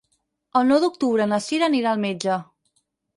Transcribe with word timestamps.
El 0.61 0.63
nou 0.69 0.79
d'octubre 0.83 1.27
na 1.33 1.39
Sira 1.49 1.67
anirà 1.73 1.91
al 1.91 2.01
metge. 2.07 2.39